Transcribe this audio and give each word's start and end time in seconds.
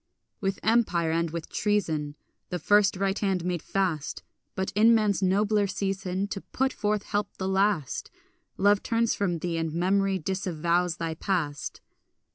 With 0.39 0.59
empire 0.63 1.11
and 1.11 1.29
with 1.29 1.47
treason 1.47 2.15
The 2.49 2.57
first 2.57 2.97
right 2.97 3.19
hand 3.19 3.45
made 3.45 3.61
fast, 3.61 4.23
But 4.55 4.71
in 4.71 4.95
man's 4.95 5.21
nobler 5.21 5.67
season 5.67 6.27
To 6.29 6.41
put 6.41 6.73
forth 6.73 7.03
help 7.03 7.37
the 7.37 7.47
last, 7.47 8.09
Love 8.57 8.81
turns 8.81 9.13
from 9.13 9.37
thee, 9.37 9.57
and 9.59 9.71
memory 9.71 10.17
disavows 10.17 10.97
thy 10.97 11.13
past. 11.13 11.81